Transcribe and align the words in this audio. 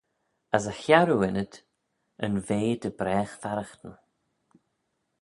As 0.57 0.65
y 0.71 0.73
chiarroo 0.81 1.25
ynnyd, 1.27 1.53
yn 2.25 2.35
vea 2.47 2.75
dy 2.81 2.91
bragh 2.99 3.33
farraghtyn. 3.41 3.95